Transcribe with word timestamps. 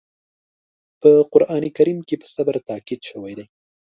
په 1.01 1.11
قرآن 1.33 1.63
کریم 1.77 1.99
کې 2.07 2.15
په 2.21 2.27
صبر 2.35 2.55
تاکيد 2.69 2.99
شوی 3.09 3.33
دی. 3.37 3.45